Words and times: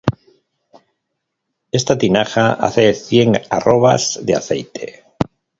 Esta 1.71 1.95
tinaja 1.95 2.53
hace 2.53 2.95
cien 2.95 3.33
arrobas 3.51 4.19
de 4.23 4.33
aceite. 4.33 5.03